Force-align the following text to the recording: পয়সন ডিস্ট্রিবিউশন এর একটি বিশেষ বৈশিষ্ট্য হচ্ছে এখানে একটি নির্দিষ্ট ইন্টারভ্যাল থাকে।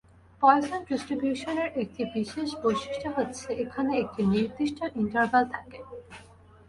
পয়সন 0.43 0.79
ডিস্ট্রিবিউশন 0.89 1.55
এর 1.63 1.69
একটি 1.83 2.01
বিশেষ 2.15 2.49
বৈশিষ্ট্য 2.63 3.07
হচ্ছে 3.17 3.47
এখানে 3.63 3.91
একটি 4.03 4.21
নির্দিষ্ট 4.33 4.79
ইন্টারভ্যাল 5.01 5.43
থাকে। 5.55 5.77